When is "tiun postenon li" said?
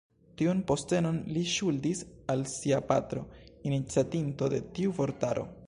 0.39-1.43